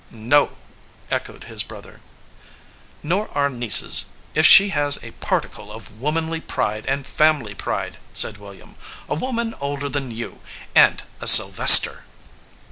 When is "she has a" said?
4.47-5.11